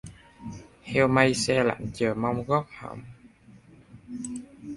[0.89, 3.01] Heo may xe lạnh chờ mong gót hồng.